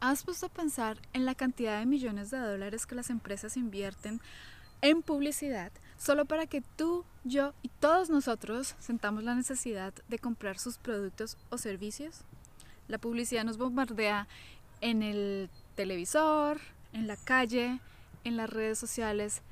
has 0.00 0.22
puesto 0.24 0.46
a 0.46 0.50
pensar 0.50 0.98
en 1.12 1.24
la 1.24 1.34
cantidad 1.34 1.78
de 1.78 1.86
millones 1.86 2.30
de 2.30 2.38
dólares 2.38 2.86
que 2.86 2.94
las 2.94 3.10
empresas 3.10 3.56
invierten 3.56 4.20
en 4.80 5.02
publicidad 5.02 5.72
solo 5.96 6.24
para 6.24 6.46
que 6.46 6.62
tú, 6.76 7.04
yo 7.24 7.52
y 7.62 7.68
todos 7.68 8.08
nosotros 8.08 8.76
sentamos 8.78 9.24
la 9.24 9.34
necesidad 9.34 9.92
de 10.08 10.18
comprar 10.18 10.58
sus 10.58 10.78
productos 10.78 11.36
o 11.50 11.58
servicios? 11.58 12.22
La 12.86 12.98
publicidad 12.98 13.44
nos 13.44 13.58
bombardea 13.58 14.28
en 14.80 15.02
el 15.02 15.50
televisor, 15.74 16.60
en 16.92 17.06
la 17.06 17.16
calle, 17.16 17.80
en 18.24 18.36
las 18.36 18.48
redes 18.48 18.78
sociales, 18.78 19.42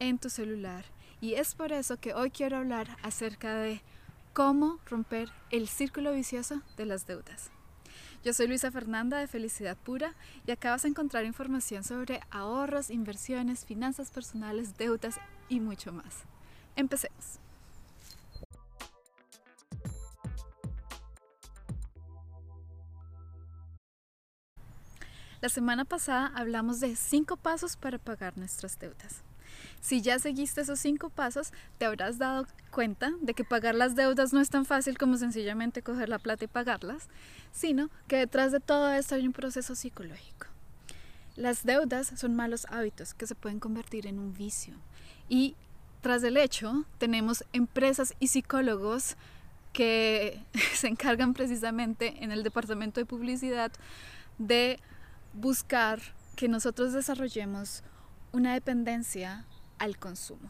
en 0.00 0.18
tu 0.18 0.28
celular. 0.28 0.84
Y 1.20 1.34
es 1.34 1.54
por 1.54 1.72
eso 1.72 1.96
que 1.98 2.12
hoy 2.12 2.30
quiero 2.30 2.58
hablar 2.58 2.98
acerca 3.02 3.54
de 3.54 3.80
cómo 4.32 4.80
romper 4.86 5.30
el 5.50 5.68
círculo 5.68 6.12
vicioso 6.12 6.60
de 6.76 6.86
las 6.86 7.06
deudas. 7.06 7.53
Yo 8.24 8.32
soy 8.32 8.48
Luisa 8.48 8.70
Fernanda 8.70 9.18
de 9.18 9.26
Felicidad 9.26 9.76
Pura 9.76 10.14
y 10.46 10.50
acá 10.50 10.70
vas 10.70 10.86
a 10.86 10.88
encontrar 10.88 11.26
información 11.26 11.84
sobre 11.84 12.22
ahorros, 12.30 12.88
inversiones, 12.88 13.66
finanzas 13.66 14.10
personales, 14.10 14.78
deudas 14.78 15.20
y 15.50 15.60
mucho 15.60 15.92
más. 15.92 16.22
Empecemos. 16.74 17.38
La 25.42 25.50
semana 25.50 25.84
pasada 25.84 26.32
hablamos 26.34 26.80
de 26.80 26.96
cinco 26.96 27.36
pasos 27.36 27.76
para 27.76 27.98
pagar 27.98 28.38
nuestras 28.38 28.78
deudas. 28.78 29.22
Si 29.84 30.00
ya 30.00 30.18
seguiste 30.18 30.62
esos 30.62 30.78
cinco 30.80 31.10
pasos, 31.10 31.52
te 31.76 31.84
habrás 31.84 32.16
dado 32.16 32.46
cuenta 32.70 33.12
de 33.20 33.34
que 33.34 33.44
pagar 33.44 33.74
las 33.74 33.94
deudas 33.94 34.32
no 34.32 34.40
es 34.40 34.48
tan 34.48 34.64
fácil 34.64 34.96
como 34.96 35.18
sencillamente 35.18 35.82
coger 35.82 36.08
la 36.08 36.18
plata 36.18 36.46
y 36.46 36.48
pagarlas, 36.48 37.08
sino 37.52 37.90
que 38.08 38.16
detrás 38.16 38.50
de 38.50 38.60
todo 38.60 38.90
esto 38.90 39.14
hay 39.14 39.26
un 39.26 39.34
proceso 39.34 39.74
psicológico. 39.74 40.46
Las 41.36 41.64
deudas 41.64 42.14
son 42.16 42.34
malos 42.34 42.66
hábitos 42.70 43.12
que 43.12 43.26
se 43.26 43.34
pueden 43.34 43.60
convertir 43.60 44.06
en 44.06 44.18
un 44.18 44.32
vicio. 44.32 44.72
Y 45.28 45.54
tras 46.00 46.22
el 46.22 46.38
hecho, 46.38 46.86
tenemos 46.96 47.44
empresas 47.52 48.14
y 48.20 48.28
psicólogos 48.28 49.18
que 49.74 50.40
se 50.74 50.88
encargan 50.88 51.34
precisamente 51.34 52.24
en 52.24 52.32
el 52.32 52.42
departamento 52.42 53.00
de 53.00 53.04
publicidad 53.04 53.70
de 54.38 54.80
buscar 55.34 56.00
que 56.36 56.48
nosotros 56.48 56.94
desarrollemos 56.94 57.82
una 58.32 58.54
dependencia 58.54 59.44
al 59.84 59.98
consumo. 59.98 60.48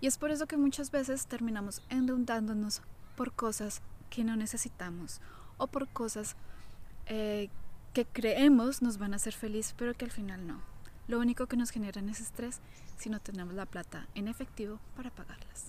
Y 0.00 0.06
es 0.06 0.16
por 0.16 0.30
eso 0.30 0.46
que 0.46 0.56
muchas 0.56 0.90
veces 0.90 1.26
terminamos 1.26 1.82
endeudándonos 1.90 2.80
por 3.14 3.32
cosas 3.32 3.82
que 4.08 4.24
no 4.24 4.36
necesitamos 4.36 5.20
o 5.58 5.66
por 5.66 5.86
cosas 5.88 6.34
eh, 7.04 7.50
que 7.92 8.06
creemos 8.06 8.80
nos 8.80 8.96
van 8.96 9.12
a 9.12 9.16
hacer 9.16 9.34
feliz, 9.34 9.74
pero 9.76 9.92
que 9.92 10.06
al 10.06 10.10
final 10.10 10.46
no. 10.46 10.62
Lo 11.08 11.18
único 11.18 11.46
que 11.46 11.58
nos 11.58 11.70
genera 11.70 12.00
es 12.00 12.20
estrés 12.20 12.60
si 12.96 13.10
no 13.10 13.20
tenemos 13.20 13.52
la 13.52 13.66
plata 13.66 14.06
en 14.14 14.28
efectivo 14.28 14.80
para 14.96 15.10
pagarlas. 15.10 15.66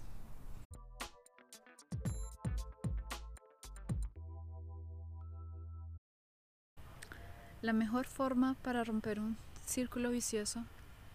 La 7.61 7.73
mejor 7.73 8.07
forma 8.07 8.55
para 8.63 8.85
romper 8.85 9.19
un 9.19 9.35
círculo 9.65 10.11
vicioso 10.11 10.63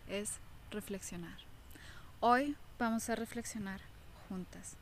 es 0.09 0.41
reflexionar. 0.71 1.46
Hoy 2.21 2.57
vamos 2.79 3.11
a 3.11 3.15
reflexionar 3.15 3.83
juntas. 4.29 4.77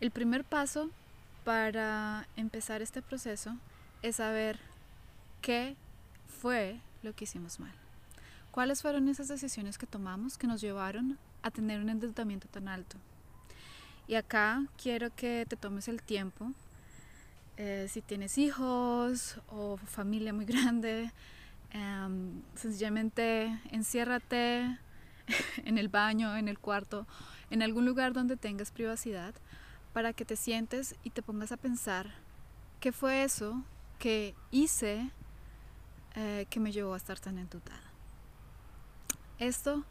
El 0.00 0.10
primer 0.10 0.44
paso 0.44 0.88
para 1.44 2.26
empezar 2.36 2.80
este 2.80 3.02
proceso 3.02 3.54
es 4.00 4.16
saber 4.16 4.58
qué 5.42 5.76
fue 6.40 6.80
lo 7.02 7.14
que 7.14 7.24
hicimos 7.24 7.60
mal. 7.60 7.74
¿Cuáles 8.50 8.80
fueron 8.80 9.08
esas 9.08 9.28
decisiones 9.28 9.76
que 9.76 9.86
tomamos 9.86 10.38
que 10.38 10.46
nos 10.46 10.62
llevaron 10.62 11.18
a 11.42 11.50
tener 11.50 11.80
un 11.80 11.90
endeudamiento 11.90 12.48
tan 12.48 12.68
alto? 12.68 12.96
Y 14.08 14.14
acá 14.14 14.64
quiero 14.82 15.14
que 15.14 15.44
te 15.46 15.56
tomes 15.56 15.86
el 15.86 16.02
tiempo, 16.02 16.50
eh, 17.58 17.88
si 17.90 18.00
tienes 18.00 18.38
hijos 18.38 19.38
o 19.48 19.76
familia 19.76 20.32
muy 20.32 20.44
grande, 20.46 21.12
em, 21.72 22.40
sencillamente 22.54 23.60
enciérrate, 23.70 24.78
en 25.64 25.78
el 25.78 25.88
baño, 25.88 26.36
en 26.36 26.48
el 26.48 26.58
cuarto, 26.58 27.06
en 27.50 27.62
algún 27.62 27.84
lugar 27.84 28.12
donde 28.12 28.36
tengas 28.36 28.70
privacidad, 28.70 29.34
para 29.92 30.12
que 30.12 30.24
te 30.24 30.36
sientes 30.36 30.94
y 31.02 31.10
te 31.10 31.22
pongas 31.22 31.52
a 31.52 31.56
pensar 31.56 32.10
qué 32.78 32.92
fue 32.92 33.24
eso 33.24 33.62
que 33.98 34.34
hice 34.50 35.10
eh, 36.14 36.46
que 36.48 36.60
me 36.60 36.72
llevó 36.72 36.94
a 36.94 36.96
estar 36.96 37.18
tan 37.18 37.38
entutada. 37.38 37.82
Esto 39.38 39.84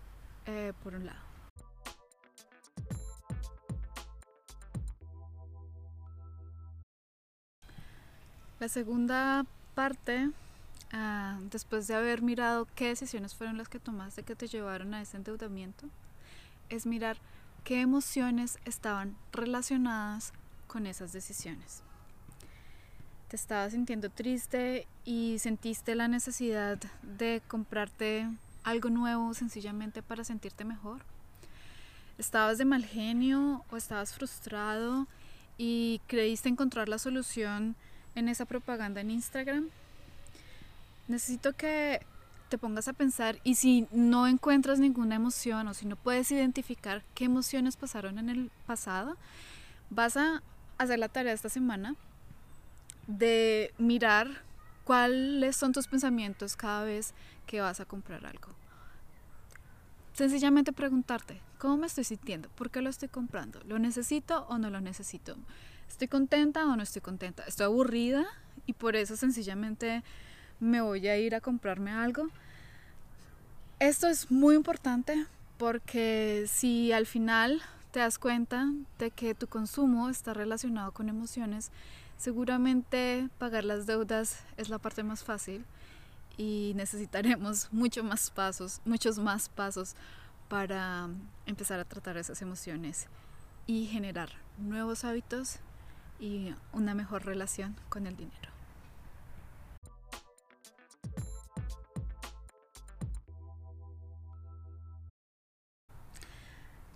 eh, 0.45 0.73
por 0.83 0.95
un 0.95 1.05
lado. 1.05 1.29
La 8.59 8.67
segunda 8.67 9.45
parte 9.73 10.31
Ah, 10.91 11.37
después 11.51 11.87
de 11.87 11.95
haber 11.95 12.21
mirado 12.21 12.67
qué 12.75 12.87
decisiones 12.87 13.35
fueron 13.35 13.57
las 13.57 13.69
que 13.69 13.79
tomaste 13.79 14.23
que 14.23 14.35
te 14.35 14.47
llevaron 14.47 14.93
a 14.93 15.01
ese 15.01 15.17
endeudamiento, 15.17 15.87
es 16.69 16.85
mirar 16.85 17.17
qué 17.63 17.81
emociones 17.81 18.57
estaban 18.65 19.15
relacionadas 19.31 20.33
con 20.67 20.87
esas 20.87 21.13
decisiones. 21.13 21.83
Te 23.27 23.35
estabas 23.35 23.73
sintiendo 23.73 24.09
triste 24.09 24.87
y 25.05 25.37
sentiste 25.37 25.93
la 25.93 26.07
necesidad 26.07 26.79
de 27.03 27.43
comprarte 27.47 28.27
algo 28.63 28.89
nuevo 28.89 29.35
sencillamente 29.35 30.01
para 30.01 30.23
sentirte 30.23 30.65
mejor. 30.65 31.01
Estabas 32.17 32.57
de 32.57 32.65
mal 32.65 32.83
genio 32.83 33.63
o 33.69 33.77
estabas 33.77 34.13
frustrado 34.13 35.07
y 35.59 36.01
creíste 36.07 36.49
encontrar 36.49 36.89
la 36.89 36.97
solución 36.97 37.75
en 38.15 38.29
esa 38.29 38.45
propaganda 38.45 39.01
en 39.01 39.11
Instagram 39.11 39.69
necesito 41.09 41.53
que 41.53 41.99
te 42.49 42.57
pongas 42.57 42.87
a 42.87 42.93
pensar 42.93 43.39
y 43.43 43.55
si 43.55 43.87
no 43.91 44.27
encuentras 44.27 44.79
ninguna 44.79 45.15
emoción 45.15 45.67
o 45.67 45.73
si 45.73 45.85
no 45.85 45.95
puedes 45.95 46.31
identificar 46.31 47.03
qué 47.13 47.25
emociones 47.25 47.77
pasaron 47.77 48.17
en 48.17 48.29
el 48.29 48.51
pasado, 48.65 49.17
vas 49.89 50.17
a 50.17 50.41
hacer 50.77 50.99
la 50.99 51.09
tarea 51.09 51.33
esta 51.33 51.49
semana 51.49 51.95
de 53.07 53.73
mirar 53.77 54.43
cuáles 54.83 55.55
son 55.55 55.73
tus 55.73 55.87
pensamientos 55.87 56.55
cada 56.55 56.83
vez 56.83 57.13
que 57.45 57.61
vas 57.61 57.79
a 57.79 57.85
comprar 57.85 58.25
algo. 58.25 58.49
Sencillamente 60.13 60.73
preguntarte, 60.73 61.41
¿cómo 61.59 61.77
me 61.77 61.87
estoy 61.87 62.03
sintiendo? 62.03 62.49
¿Por 62.49 62.71
qué 62.71 62.81
lo 62.81 62.89
estoy 62.89 63.09
comprando? 63.09 63.61
¿Lo 63.65 63.79
necesito 63.79 64.45
o 64.49 64.57
no 64.57 64.69
lo 64.69 64.81
necesito? 64.81 65.37
¿Estoy 65.87 66.07
contenta 66.07 66.65
o 66.65 66.75
no 66.75 66.83
estoy 66.83 67.01
contenta? 67.01 67.43
¿Estoy 67.43 67.65
aburrida? 67.65 68.25
Y 68.65 68.73
por 68.73 68.95
eso 68.95 69.15
sencillamente 69.15 70.03
me 70.59 70.81
voy 70.81 71.07
a 71.07 71.17
ir 71.17 71.35
a 71.35 71.41
comprarme 71.41 71.91
algo. 71.91 72.29
Esto 73.79 74.07
es 74.07 74.29
muy 74.29 74.55
importante 74.55 75.25
porque 75.57 76.45
si 76.47 76.91
al 76.91 77.05
final 77.05 77.61
te 77.91 77.99
das 77.99 78.19
cuenta 78.19 78.71
de 78.97 79.11
que 79.11 79.35
tu 79.35 79.47
consumo 79.47 80.09
está 80.09 80.33
relacionado 80.33 80.91
con 80.91 81.09
emociones, 81.09 81.71
seguramente 82.17 83.29
pagar 83.37 83.63
las 83.63 83.85
deudas 83.85 84.43
es 84.57 84.69
la 84.69 84.77
parte 84.79 85.03
más 85.03 85.23
fácil 85.23 85.65
y 86.37 86.73
necesitaremos 86.75 87.67
muchos 87.71 88.03
más 88.03 88.29
pasos, 88.31 88.81
muchos 88.85 89.17
más 89.17 89.49
pasos 89.49 89.95
para 90.49 91.09
empezar 91.45 91.79
a 91.79 91.85
tratar 91.85 92.17
esas 92.17 92.41
emociones 92.41 93.07
y 93.67 93.85
generar 93.85 94.29
nuevos 94.57 95.05
hábitos 95.05 95.59
y 96.19 96.53
una 96.73 96.95
mejor 96.95 97.25
relación 97.25 97.75
con 97.89 98.07
el 98.07 98.17
dinero. 98.17 98.58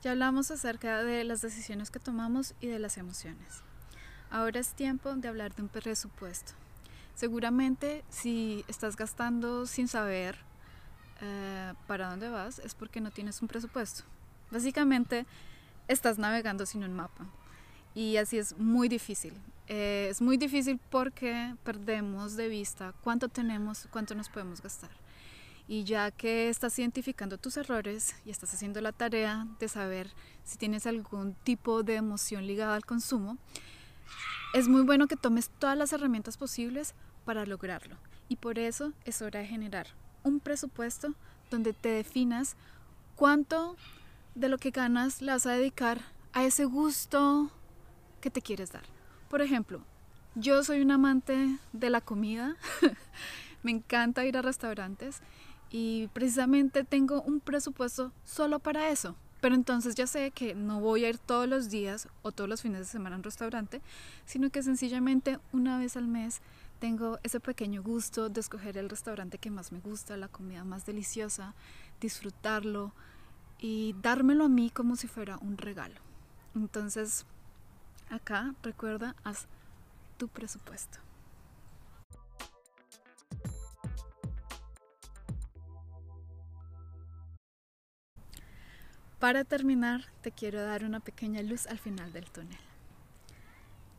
Ya 0.03 0.11
hablamos 0.11 0.51
acerca 0.51 1.01
de 1.01 1.23
las 1.23 1.39
decisiones 1.39 1.89
que 1.89 1.97
tomamos 1.97 2.55
y 2.59 2.67
de 2.67 2.77
las 2.77 2.97
emociones. 2.97 3.61
Ahora 4.29 4.59
es 4.59 4.73
tiempo 4.73 5.15
de 5.15 5.29
hablar 5.29 5.55
de 5.55 5.61
un 5.61 5.69
presupuesto. 5.69 6.51
Seguramente 7.15 8.03
si 8.09 8.65
estás 8.67 8.97
gastando 8.97 9.65
sin 9.65 9.87
saber 9.87 10.35
eh, 11.21 11.73
para 11.87 12.09
dónde 12.09 12.27
vas 12.27 12.59
es 12.59 12.75
porque 12.75 12.99
no 12.99 13.11
tienes 13.11 13.41
un 13.41 13.47
presupuesto. 13.47 14.03
Básicamente 14.51 15.25
estás 15.87 16.17
navegando 16.17 16.65
sin 16.65 16.83
un 16.83 16.93
mapa 16.93 17.25
y 17.95 18.17
así 18.17 18.37
es 18.37 18.57
muy 18.57 18.89
difícil. 18.89 19.33
Eh, 19.69 20.09
es 20.11 20.21
muy 20.21 20.35
difícil 20.35 20.81
porque 20.89 21.55
perdemos 21.63 22.35
de 22.35 22.49
vista 22.49 22.93
cuánto 23.05 23.29
tenemos, 23.29 23.87
cuánto 23.89 24.15
nos 24.15 24.27
podemos 24.27 24.61
gastar. 24.61 24.91
Y 25.67 25.85
ya 25.85 26.11
que 26.11 26.49
estás 26.49 26.77
identificando 26.77 27.37
tus 27.37 27.57
errores 27.57 28.15
y 28.25 28.31
estás 28.31 28.53
haciendo 28.53 28.81
la 28.81 28.91
tarea 28.91 29.47
de 29.59 29.67
saber 29.67 30.11
si 30.43 30.57
tienes 30.57 30.85
algún 30.85 31.35
tipo 31.43 31.83
de 31.83 31.95
emoción 31.95 32.45
ligada 32.45 32.75
al 32.75 32.85
consumo, 32.85 33.37
es 34.53 34.67
muy 34.67 34.81
bueno 34.83 35.07
que 35.07 35.15
tomes 35.15 35.49
todas 35.59 35.77
las 35.77 35.93
herramientas 35.93 36.37
posibles 36.37 36.93
para 37.25 37.45
lograrlo. 37.45 37.95
Y 38.29 38.35
por 38.35 38.59
eso 38.59 38.93
es 39.05 39.21
hora 39.21 39.39
de 39.39 39.47
generar 39.47 39.87
un 40.23 40.39
presupuesto 40.39 41.13
donde 41.49 41.73
te 41.73 41.89
definas 41.89 42.55
cuánto 43.15 43.75
de 44.35 44.49
lo 44.49 44.57
que 44.57 44.71
ganas 44.71 45.21
le 45.21 45.31
vas 45.31 45.45
a 45.45 45.51
dedicar 45.51 46.01
a 46.33 46.43
ese 46.43 46.65
gusto 46.65 47.51
que 48.21 48.29
te 48.29 48.41
quieres 48.41 48.71
dar. 48.71 48.83
Por 49.29 49.41
ejemplo, 49.41 49.81
yo 50.35 50.63
soy 50.63 50.81
un 50.81 50.91
amante 50.91 51.57
de 51.73 51.89
la 51.89 52.01
comida, 52.01 52.55
me 53.63 53.71
encanta 53.71 54.25
ir 54.25 54.37
a 54.37 54.41
restaurantes 54.41 55.21
y 55.73 56.07
precisamente 56.13 56.83
tengo 56.83 57.23
un 57.23 57.39
presupuesto 57.39 58.11
solo 58.23 58.59
para 58.59 58.89
eso. 58.89 59.15
Pero 59.41 59.55
entonces 59.55 59.95
ya 59.95 60.05
sé 60.05 60.29
que 60.29 60.53
no 60.53 60.79
voy 60.79 61.03
a 61.03 61.09
ir 61.09 61.17
todos 61.17 61.49
los 61.49 61.69
días 61.69 62.07
o 62.21 62.31
todos 62.31 62.47
los 62.47 62.61
fines 62.61 62.79
de 62.79 62.85
semana 62.85 63.15
a 63.15 63.17
un 63.17 63.23
restaurante, 63.23 63.81
sino 64.25 64.51
que 64.51 64.61
sencillamente 64.61 65.39
una 65.51 65.79
vez 65.79 65.97
al 65.97 66.07
mes 66.07 66.41
tengo 66.79 67.17
ese 67.23 67.39
pequeño 67.39 67.81
gusto 67.81 68.29
de 68.29 68.39
escoger 68.39 68.77
el 68.77 68.87
restaurante 68.87 69.39
que 69.39 69.49
más 69.49 69.71
me 69.71 69.79
gusta, 69.79 70.15
la 70.15 70.27
comida 70.27 70.63
más 70.63 70.85
deliciosa, 70.85 71.55
disfrutarlo 71.99 72.93
y 73.59 73.95
dármelo 74.01 74.45
a 74.45 74.49
mí 74.49 74.69
como 74.69 74.95
si 74.95 75.07
fuera 75.07 75.37
un 75.37 75.57
regalo. 75.57 75.99
Entonces, 76.53 77.25
acá 78.11 78.53
recuerda, 78.61 79.15
haz 79.23 79.47
tu 80.17 80.27
presupuesto. 80.27 80.99
Para 89.23 89.45
terminar, 89.45 90.03
te 90.21 90.33
quiero 90.33 90.61
dar 90.61 90.83
una 90.83 90.99
pequeña 90.99 91.41
luz 91.41 91.65
al 91.67 91.79
final 91.79 92.11
del 92.11 92.29
túnel. 92.29 92.59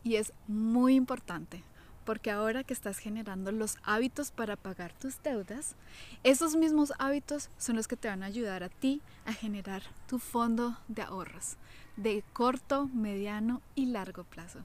Y 0.03 0.17
es 0.17 0.35
muy 0.47 0.97
importante 0.97 1.65
porque 2.05 2.31
ahora 2.31 2.63
que 2.63 2.75
estás 2.75 2.99
generando 2.99 3.51
los 3.51 3.79
hábitos 3.85 4.33
para 4.33 4.57
pagar 4.57 4.93
tus 4.93 5.23
deudas, 5.23 5.77
esos 6.25 6.57
mismos 6.57 6.93
hábitos 6.99 7.49
son 7.57 7.77
los 7.77 7.89
que 7.89 7.97
te 7.97 8.09
van 8.09 8.23
a 8.23 8.27
ayudar 8.27 8.63
a 8.63 8.69
ti 8.69 9.01
a 9.25 9.33
generar 9.33 9.81
tu 10.07 10.19
fondo 10.19 10.77
de 10.89 11.01
ahorros 11.01 11.57
de 11.97 12.23
corto, 12.35 12.91
mediano 12.93 13.63
y 13.75 13.87
largo 13.87 14.25
plazo. 14.25 14.59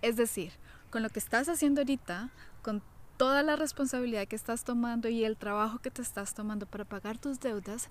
Es 0.00 0.16
decir, 0.16 0.50
con 0.90 1.04
lo 1.04 1.10
que 1.10 1.20
estás 1.20 1.48
haciendo 1.48 1.82
ahorita, 1.82 2.30
con 2.62 2.82
toda 3.16 3.44
la 3.44 3.54
responsabilidad 3.54 4.26
que 4.26 4.34
estás 4.34 4.64
tomando 4.64 5.08
y 5.08 5.24
el 5.24 5.36
trabajo 5.36 5.78
que 5.78 5.92
te 5.92 6.02
estás 6.02 6.34
tomando 6.34 6.66
para 6.66 6.84
pagar 6.84 7.18
tus 7.18 7.38
deudas, 7.38 7.88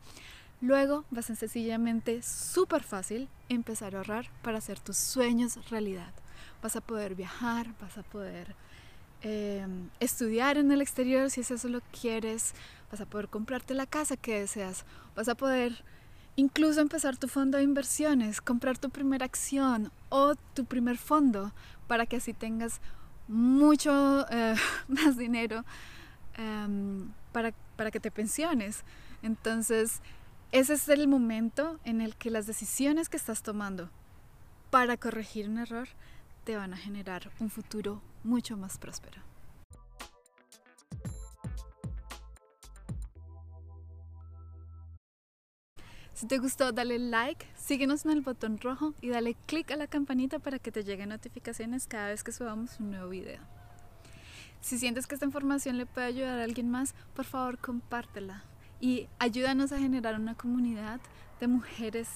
luego 0.62 1.06
vas 1.12 1.30
a 1.30 1.36
sencillamente 1.36 2.22
súper 2.22 2.84
fácil 2.84 3.28
empezar 3.50 3.96
a 3.96 4.00
ahorrar 4.00 4.30
para 4.42 4.60
hacer 4.60 4.80
tus 4.80 4.98
sueños 4.98 5.69
realidad. 5.69 6.13
Vas 6.62 6.75
a 6.75 6.81
poder 6.81 7.16
viajar, 7.16 7.68
vas 7.81 7.98
a 7.98 8.04
poder 8.04 8.56
em, 9.22 9.90
estudiar 10.00 10.58
en 10.58 10.72
el 10.72 10.81
exterior 10.81 11.30
si 11.30 11.42
es 11.42 11.52
eso 11.52 11.68
lo 11.68 11.81
que 11.81 12.00
quieres, 12.02 12.54
vas 12.92 13.02
a 13.02 13.06
poder 13.06 13.28
comprarte 13.28 13.74
la 13.74 13.86
casa 13.86 14.16
que 14.18 14.40
deseas, 14.40 14.86
vas 15.16 15.28
a 15.28 15.36
poder 15.36 15.84
incluso 16.36 16.81
empezar 16.81 17.18
tu 17.18 17.28
fondo 17.28 17.58
de 17.58 17.63
inversiones, 17.63 18.42
comprar 18.42 18.78
tu 18.78 18.90
primera 18.90 19.25
acción 19.25 19.92
o 20.10 20.36
tu 20.54 20.66
primer 20.66 20.98
fondo 20.98 21.52
para 21.88 22.06
que 22.06 22.18
así 22.18 22.34
tengas 22.34 22.80
mucho 23.28 24.25
eh, 24.30 24.56
más 24.88 25.18
dinero 25.18 25.66
em, 26.38 27.10
para, 27.31 27.54
para 27.75 27.92
que 27.92 28.00
te 28.00 28.12
pensiones. 28.12 28.84
Entonces, 29.24 30.02
ese 30.51 30.74
es 30.74 30.89
el 30.89 31.07
momento 31.07 31.80
en 31.86 32.01
el 32.01 32.15
que 32.15 32.30
las 32.30 32.45
decisiones 32.45 33.07
que 33.07 33.15
estás 33.15 33.42
tomando 33.42 33.89
para 34.69 34.98
corregir 34.98 35.48
un 35.48 35.59
error 35.59 35.88
te 36.44 36.57
van 36.57 36.74
a 36.74 36.77
generar 36.77 37.31
un 37.39 37.50
futuro 37.50 38.01
mucho 38.24 38.57
más 38.57 38.77
próspero. 38.77 39.21
Si 46.13 46.27
te 46.27 46.38
gustó, 46.38 46.71
dale 46.71 47.00
like, 47.00 47.48
síguenos 47.56 48.06
en 48.06 48.12
el 48.12 48.21
botón 48.21 48.59
rojo 48.59 48.94
y 49.01 49.09
dale 49.09 49.36
click 49.48 49.71
a 49.71 49.77
la 49.77 49.88
campanita 49.88 50.38
para 50.39 50.59
que 50.59 50.71
te 50.71 50.83
lleguen 50.83 51.09
notificaciones 51.09 51.88
cada 51.88 52.09
vez 52.09 52.24
que 52.24 52.31
subamos 52.31 52.80
un 52.80 52.92
nuevo 52.92 53.09
video. 53.09 53.39
Si 54.59 54.77
sientes 54.77 55.07
que 55.07 55.15
esta 55.15 55.25
información 55.25 55.77
le 55.77 55.86
puede 55.86 56.07
ayudar 56.07 56.39
a 56.39 56.44
alguien 56.44 56.69
más, 56.69 56.94
por 57.15 57.25
favor 57.25 57.57
compártela 57.57 58.44
y 58.81 59.07
ayúdanos 59.19 59.72
a 59.72 59.80
generar 59.80 60.19
una 60.19 60.36
comunidad 60.36 61.00
de 61.39 61.48
mujeres 61.48 62.10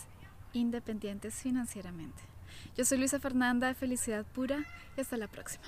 independientes 0.51 1.35
financieramente. 1.35 2.21
Yo 2.75 2.83
soy 2.83 2.97
Luisa 2.97 3.19
Fernanda 3.19 3.67
de 3.67 3.75
Felicidad 3.75 4.25
Pura 4.25 4.65
y 4.97 5.01
hasta 5.01 5.15
la 5.15 5.27
próxima. 5.27 5.63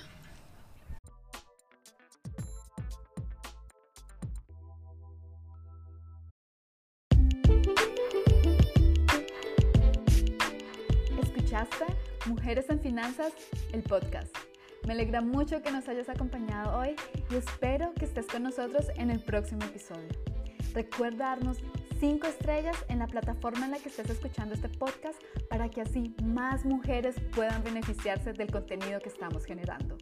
Mujeres 12.26 12.68
en 12.68 12.80
Finanzas, 12.80 13.32
el 13.72 13.82
podcast. 13.82 14.34
Me 14.86 14.92
alegra 14.92 15.20
mucho 15.20 15.62
que 15.62 15.70
nos 15.70 15.88
hayas 15.88 16.08
acompañado 16.08 16.78
hoy 16.78 16.94
y 17.30 17.36
espero 17.36 17.92
que 17.94 18.04
estés 18.04 18.26
con 18.26 18.42
nosotros 18.42 18.86
en 18.96 19.10
el 19.10 19.20
próximo 19.20 19.64
episodio. 19.64 20.37
Recuerda 20.78 21.30
darnos 21.30 21.58
5 21.98 22.24
estrellas 22.28 22.76
en 22.88 23.00
la 23.00 23.08
plataforma 23.08 23.64
en 23.64 23.72
la 23.72 23.78
que 23.78 23.88
estés 23.88 24.08
escuchando 24.10 24.54
este 24.54 24.68
podcast 24.68 25.20
para 25.50 25.68
que 25.68 25.80
así 25.80 26.14
más 26.22 26.64
mujeres 26.64 27.16
puedan 27.34 27.64
beneficiarse 27.64 28.32
del 28.32 28.52
contenido 28.52 29.00
que 29.00 29.08
estamos 29.08 29.44
generando. 29.44 29.98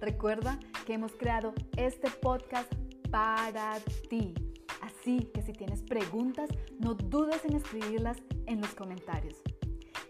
Recuerda 0.00 0.58
que 0.86 0.94
hemos 0.94 1.12
creado 1.12 1.52
este 1.76 2.08
podcast 2.08 2.72
para 3.10 3.80
ti. 4.08 4.32
Así 4.80 5.28
que 5.34 5.42
si 5.42 5.52
tienes 5.52 5.82
preguntas, 5.82 6.48
no 6.80 6.94
dudes 6.94 7.44
en 7.44 7.56
escribirlas 7.56 8.16
en 8.46 8.62
los 8.62 8.70
comentarios. 8.70 9.36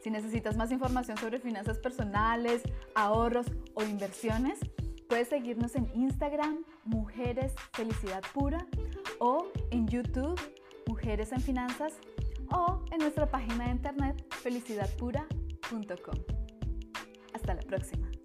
Si 0.04 0.10
necesitas 0.10 0.56
más 0.56 0.70
información 0.70 1.18
sobre 1.18 1.40
finanzas 1.40 1.80
personales, 1.80 2.62
ahorros 2.94 3.46
o 3.74 3.82
inversiones, 3.82 4.60
puedes 5.08 5.28
seguirnos 5.28 5.74
en 5.74 5.90
Instagram, 5.94 6.64
Mujeres 6.84 7.54
Felicidad 7.72 8.22
Pura, 8.32 8.66
o 9.18 9.48
en 9.70 9.88
YouTube, 9.88 10.38
Mujeres 10.86 11.32
en 11.32 11.40
Finanzas, 11.40 11.94
o 12.52 12.84
en 12.92 12.98
nuestra 12.98 13.30
página 13.30 13.64
de 13.64 13.70
internet 13.72 14.34
felicidadpura.com. 14.34 16.14
Hasta 17.34 17.54
la 17.54 17.62
próxima. 17.62 18.17